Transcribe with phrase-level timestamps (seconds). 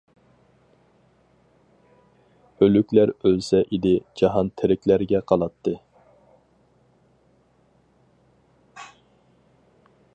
[2.61, 5.75] ئۆلۈكلەر ئۆلسە ئىدى، جاھان تىرىكلەرگە قالاتتى.